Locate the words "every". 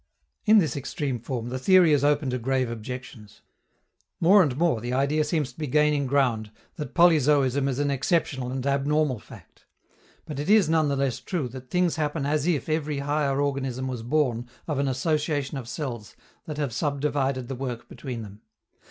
12.67-12.97